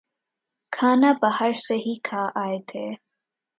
[0.73, 2.85] کھانا باہر سے ہی کھا آئے تھے